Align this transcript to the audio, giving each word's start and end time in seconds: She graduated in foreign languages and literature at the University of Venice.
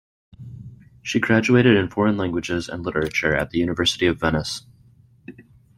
She 1.03 1.19
graduated 1.19 1.77
in 1.77 1.87
foreign 1.91 2.17
languages 2.17 2.67
and 2.67 2.81
literature 2.83 3.35
at 3.35 3.51
the 3.51 3.59
University 3.59 4.07
of 4.07 4.19
Venice. 4.19 4.65